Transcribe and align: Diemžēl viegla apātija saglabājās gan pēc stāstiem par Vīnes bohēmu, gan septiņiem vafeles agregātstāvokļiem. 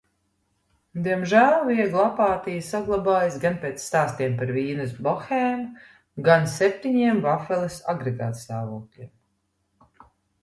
Diemžēl 1.07 1.65
viegla 1.65 1.99
apātija 2.11 2.63
saglabājās 2.67 3.35
gan 3.43 3.59
pēc 3.65 3.83
stāstiem 3.91 4.33
par 4.39 4.53
Vīnes 4.55 4.95
bohēmu, 5.09 5.85
gan 6.29 6.49
septiņiem 6.55 7.19
vafeles 7.27 7.75
agregātstāvokļiem. 7.97 9.13